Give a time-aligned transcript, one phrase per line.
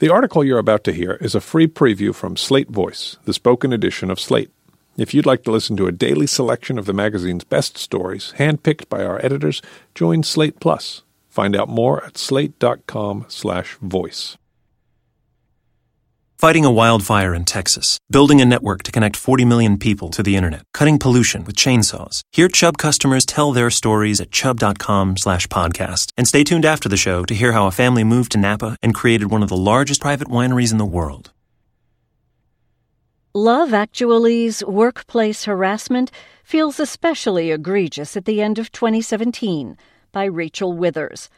[0.00, 3.72] The article you're about to hear is a free preview from Slate Voice, the spoken
[3.72, 4.52] edition of Slate.
[4.96, 8.88] If you'd like to listen to a daily selection of the magazine's best stories, handpicked
[8.88, 9.60] by our editors,
[9.96, 11.02] join Slate Plus.
[11.28, 14.36] Find out more at slate.com/voice.
[16.40, 20.36] Fighting a wildfire in Texas, building a network to connect 40 million people to the
[20.36, 22.20] internet, cutting pollution with chainsaws.
[22.30, 26.12] Hear Chubb customers tell their stories at chubb.com slash podcast.
[26.16, 28.94] And stay tuned after the show to hear how a family moved to Napa and
[28.94, 31.32] created one of the largest private wineries in the world.
[33.34, 36.12] Love Actually's workplace harassment
[36.44, 39.76] feels especially egregious at the end of 2017
[40.12, 41.28] by Rachel Withers.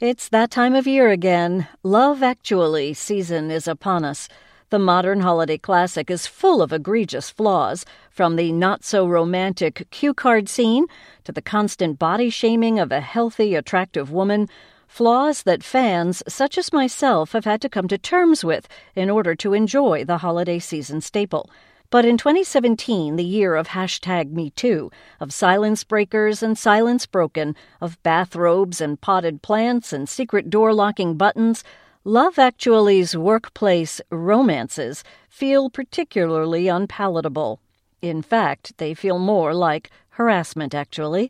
[0.00, 1.68] It's that time of year again.
[1.82, 4.30] Love Actually season is upon us.
[4.70, 10.14] The modern holiday classic is full of egregious flaws, from the not so romantic cue
[10.14, 10.86] card scene
[11.24, 14.48] to the constant body shaming of a healthy, attractive woman.
[14.88, 19.34] Flaws that fans, such as myself, have had to come to terms with in order
[19.34, 21.50] to enjoy the holiday season staple.
[21.90, 28.00] But in 2017, the year of hashtag MeToo, of silence breakers and silence broken, of
[28.04, 31.64] bathrobes and potted plants and secret door locking buttons,
[32.04, 37.60] Love Actually's workplace romances feel particularly unpalatable.
[38.00, 41.28] In fact, they feel more like harassment, actually.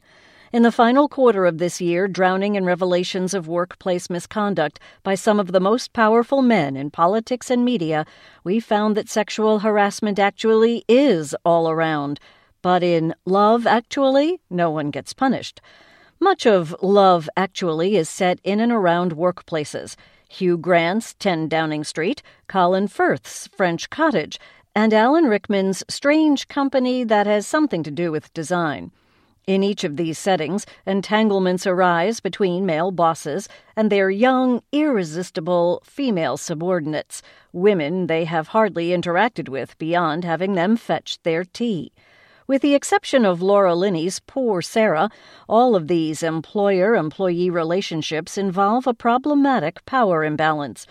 [0.53, 5.39] In the final quarter of this year, drowning in revelations of workplace misconduct by some
[5.39, 8.05] of the most powerful men in politics and media,
[8.43, 12.19] we found that sexual harassment actually is all around.
[12.63, 15.61] But in Love Actually, no one gets punished.
[16.19, 19.95] Much of Love Actually is set in and around workplaces.
[20.29, 24.41] Hugh Grant's 10 Downing Street, Colin Firth's French Cottage,
[24.75, 28.91] and Alan Rickman's Strange Company that has something to do with design.
[29.47, 36.37] In each of these settings, entanglements arise between male bosses and their young, irresistible female
[36.37, 41.93] subordinates, women they have hardly interacted with beyond having them fetch their tea.
[42.47, 45.09] With the exception of Laura Linney's Poor Sarah,
[45.49, 50.87] all of these employer employee relationships involve a problematic power imbalance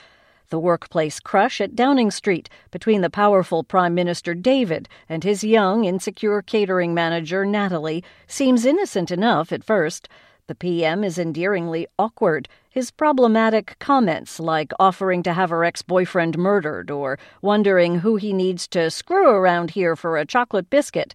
[0.50, 5.86] the workplace crush at Downing Street between the powerful Prime Minister David and his young,
[5.86, 10.10] insecure catering manager Natalie seems innocent enough at first.
[10.48, 12.50] The PM is endearingly awkward.
[12.70, 18.34] His problematic comments, like offering to have her ex boyfriend murdered or wondering who he
[18.34, 21.14] needs to screw around here for a chocolate biscuit.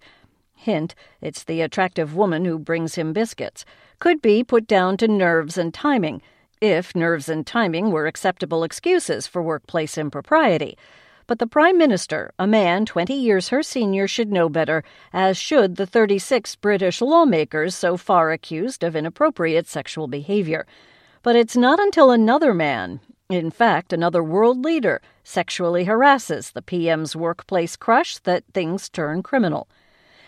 [0.55, 3.65] Hint, it's the attractive woman who brings him biscuits.
[3.99, 6.23] Could be put down to nerves and timing
[6.65, 10.79] if nerves and timing were acceptable excuses for workplace impropriety.
[11.27, 14.83] But the Prime Minister, a man 20 years her senior, should know better,
[15.13, 20.67] as should the 36 British lawmakers so far accused of inappropriate sexual behavior.
[21.23, 27.15] But it's not until another man, in fact, another world leader, sexually harasses the PM's
[27.15, 29.69] workplace crush that things turn criminal.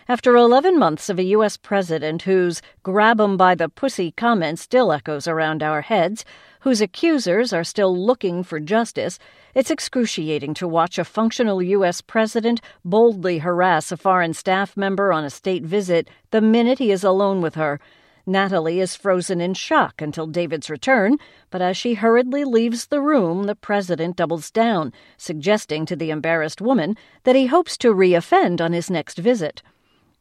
[0.09, 1.57] After 11 months of a U.S.
[1.57, 6.23] president whose grab 'em by the pussy comment still echoes around our heads,
[6.61, 9.19] whose accusers are still looking for justice,
[9.53, 11.99] it's excruciating to watch a functional U.S.
[11.99, 17.03] president boldly harass a foreign staff member on a state visit the minute he is
[17.03, 17.77] alone with her.
[18.25, 21.17] Natalie is frozen in shock until David's return,
[21.49, 26.61] but as she hurriedly leaves the room, the president doubles down, suggesting to the embarrassed
[26.61, 29.61] woman that he hopes to reoffend on his next visit.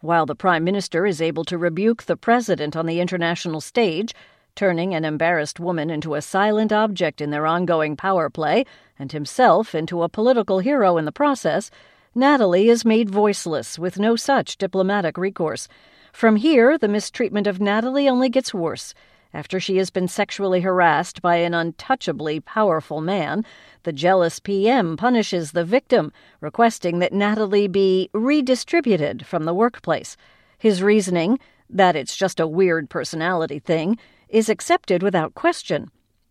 [0.01, 4.15] While the Prime Minister is able to rebuke the President on the international stage,
[4.55, 8.67] turning an embarrassed woman into a silent object in their ongoing power play,
[8.99, 11.71] and himself into a political hero in the process,
[12.15, 15.67] Natalie is made voiceless with no such diplomatic recourse.
[16.13, 18.93] From here, the mistreatment of Natalie only gets worse.
[19.35, 23.45] After she has been sexually harassed by an untouchably powerful man,
[23.83, 30.17] the jealous PM punishes the victim, requesting that Natalie be redistributed from the workplace.
[30.59, 31.39] His reasoning,
[31.69, 33.99] that it's just a weird personality thing,
[34.29, 35.91] is accepted without question.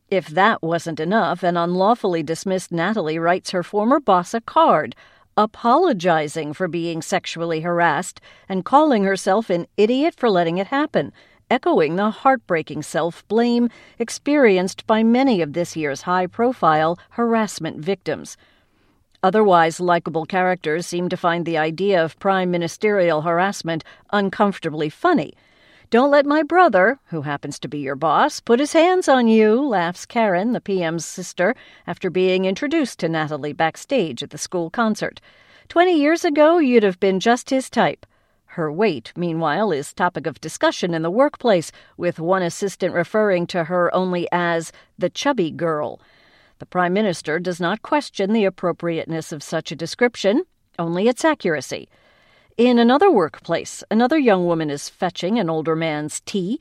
[0.09, 4.95] If that wasn't enough, an unlawfully dismissed Natalie writes her former boss a card,
[5.37, 11.11] apologizing for being sexually harassed and calling herself an idiot for letting it happen
[11.49, 13.69] echoing the heartbreaking self blame
[13.99, 18.37] experienced by many of this year's high profile harassment victims.
[19.21, 25.33] Otherwise likable characters seem to find the idea of prime ministerial harassment uncomfortably funny.
[25.91, 29.61] Don't let my brother, who happens to be your boss, put his hands on you,
[29.65, 31.55] laughs Karen, the PM's sister,
[31.85, 35.21] after being introduced to Natalie backstage at the school concert.
[35.69, 38.05] Twenty years ago, you'd have been just his type.
[38.55, 43.65] Her weight, meanwhile, is topic of discussion in the workplace, with one assistant referring to
[43.65, 45.99] her only as the chubby girl.
[46.59, 50.45] The Prime Minister does not question the appropriateness of such a description,
[50.79, 51.89] only its accuracy.
[52.55, 56.57] In another workplace, another young woman is fetching an older man's tea.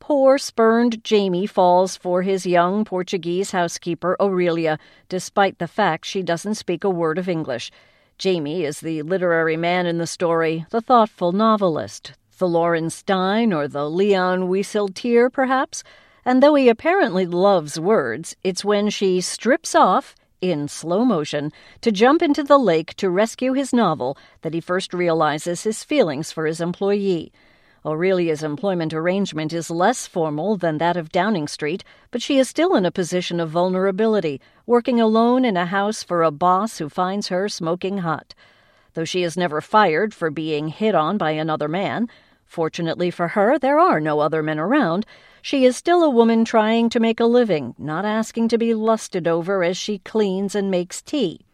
[0.00, 6.56] Poor, spurned Jamie falls for his young Portuguese housekeeper, Aurelia, despite the fact she doesn't
[6.56, 7.70] speak a word of English.
[8.18, 13.68] Jamie is the literary man in the story, the thoughtful novelist, the Lorin Stein or
[13.68, 15.84] the Leon Wieseltier, perhaps.
[16.24, 21.52] And though he apparently loves words, it's when she strips off, in slow motion,
[21.82, 26.32] to jump into the lake to rescue his novel that he first realizes his feelings
[26.32, 27.30] for his employee.
[27.86, 32.74] Aurelia's employment arrangement is less formal than that of Downing Street, but she is still
[32.74, 37.28] in a position of vulnerability, working alone in a house for a boss who finds
[37.28, 38.34] her smoking hot.
[38.94, 42.08] Though she is never fired for being hit on by another man,
[42.44, 45.06] fortunately for her, there are no other men around,
[45.40, 49.28] she is still a woman trying to make a living, not asking to be lusted
[49.28, 51.45] over as she cleans and makes tea.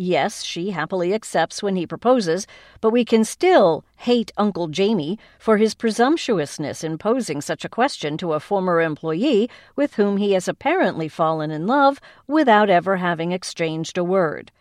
[0.00, 2.46] Yes, she happily accepts when he proposes,
[2.80, 8.16] but we can still hate Uncle Jamie for his presumptuousness in posing such a question
[8.18, 13.32] to a former employee with whom he has apparently fallen in love without ever having
[13.32, 14.52] exchanged a word.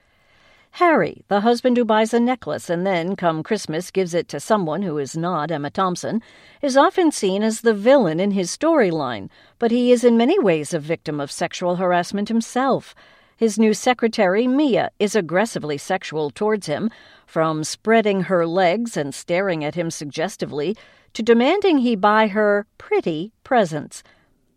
[0.71, 4.81] Harry, the husband who buys a necklace and then, come Christmas, gives it to someone
[4.81, 6.19] who is not Emma Thompson,
[6.63, 9.29] is often seen as the villain in his storyline,
[9.59, 12.95] but he is in many ways a victim of sexual harassment himself.
[13.37, 16.89] His new secretary, Mia, is aggressively sexual towards him,
[17.27, 20.75] from spreading her legs and staring at him suggestively
[21.13, 24.01] to demanding he buy her pretty presents.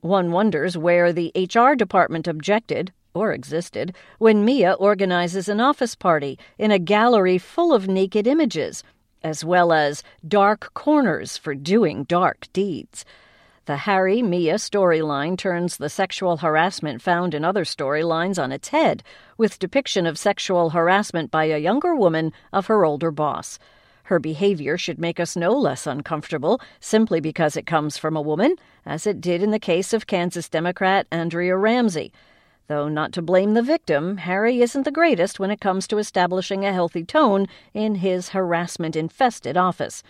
[0.00, 6.38] One wonders where the HR department objected, or existed, when Mia organizes an office party
[6.56, 8.82] in a gallery full of naked images,
[9.22, 13.04] as well as dark corners for doing dark deeds.
[13.70, 19.04] The Harry Mia storyline turns the sexual harassment found in other storylines on its head,
[19.38, 23.60] with depiction of sexual harassment by a younger woman of her older boss.
[24.02, 28.56] Her behavior should make us no less uncomfortable simply because it comes from a woman,
[28.84, 32.12] as it did in the case of Kansas Democrat Andrea Ramsey.
[32.66, 36.64] Though not to blame the victim, Harry isn't the greatest when it comes to establishing
[36.64, 40.02] a healthy tone in his harassment infested office.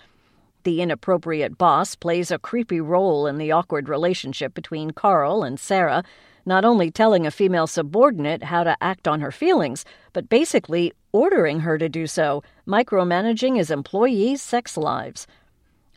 [0.62, 6.04] The inappropriate boss plays a creepy role in the awkward relationship between Carl and Sarah,
[6.44, 11.60] not only telling a female subordinate how to act on her feelings, but basically ordering
[11.60, 15.26] her to do so, micromanaging his employees' sex lives.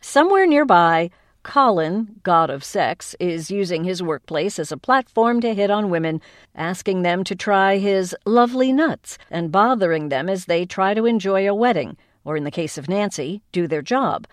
[0.00, 1.10] Somewhere nearby,
[1.42, 6.22] Colin, god of sex, is using his workplace as a platform to hit on women,
[6.54, 11.46] asking them to try his lovely nuts and bothering them as they try to enjoy
[11.46, 14.26] a wedding, or in the case of Nancy, do their job.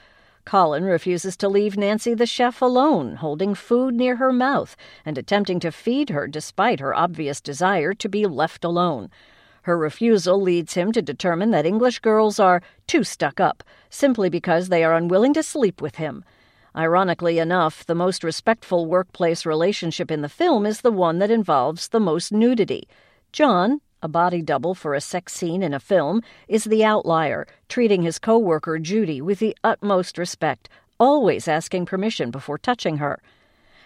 [0.45, 5.59] Colin refuses to leave Nancy the chef alone, holding food near her mouth and attempting
[5.59, 9.09] to feed her despite her obvious desire to be left alone.
[9.63, 14.69] Her refusal leads him to determine that English girls are too stuck up, simply because
[14.69, 16.25] they are unwilling to sleep with him.
[16.75, 21.89] Ironically enough, the most respectful workplace relationship in the film is the one that involves
[21.89, 22.87] the most nudity.
[23.31, 28.01] John, a body double for a sex scene in a film, is the outlier, treating
[28.01, 30.69] his co-worker Judy with the utmost respect,
[30.99, 33.21] always asking permission before touching her.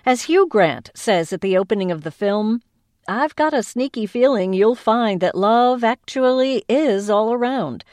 [0.06, 2.62] As Hugh Grant says at the opening of the film,
[3.08, 7.84] I've got a sneaky feeling you'll find that love actually is all around.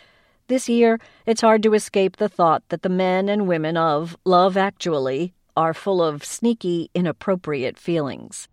[0.48, 4.56] This year, it's hard to escape the thought that the men and women of Love
[4.56, 8.48] Actually are full of sneaky, inappropriate feelings.